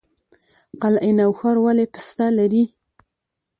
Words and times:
قلعه 0.81 1.11
نو 1.17 1.29
ښار 1.39 1.57
ولې 1.65 1.85
پسته 1.93 2.25
لري؟ 2.37 2.63